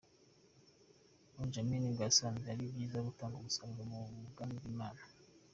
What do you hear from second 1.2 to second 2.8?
Ramjaane ngo yasanze ari